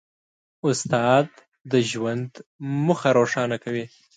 [0.67, 1.27] استاد
[1.71, 2.31] د ژوند
[2.85, 3.85] موخه روښانه کوي.